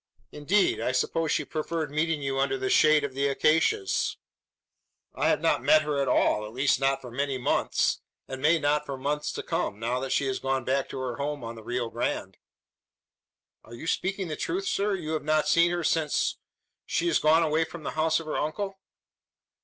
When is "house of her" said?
17.91-18.37